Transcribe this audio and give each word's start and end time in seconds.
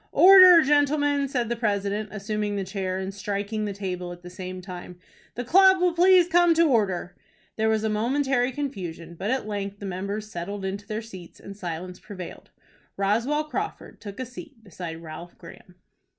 "Order, 0.13 0.63
gentlemen!" 0.63 1.27
said 1.27 1.47
the 1.47 1.55
president, 1.55 2.09
assuming 2.11 2.55
the 2.55 2.63
chair, 2.63 2.97
and 2.97 3.13
striking 3.13 3.65
the 3.65 3.71
table 3.73 4.11
at 4.11 4.23
the 4.23 4.31
same 4.31 4.59
time. 4.59 4.97
"The 5.35 5.43
club 5.43 5.79
will 5.79 5.93
please 5.93 6.27
come 6.27 6.55
to 6.55 6.63
order." 6.63 7.15
There 7.55 7.69
was 7.69 7.83
a 7.83 7.87
momentary 7.87 8.51
confusion, 8.51 9.13
but 9.13 9.29
at 9.29 9.45
length 9.47 9.77
the 9.77 9.85
members 9.85 10.31
settled 10.31 10.65
into 10.65 10.87
their 10.87 11.03
seats, 11.03 11.39
and 11.39 11.55
silence 11.55 11.99
prevailed. 11.99 12.49
Roswell 12.97 13.43
Crawford 13.43 14.01
took 14.01 14.19
a 14.19 14.25
seat 14.25 14.63
beside 14.63 15.03
Ralph 15.03 15.37
Graham. 15.37 15.75